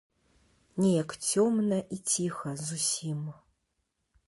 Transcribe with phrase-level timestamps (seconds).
[0.83, 3.21] Неяк цёмна і ціха зусім.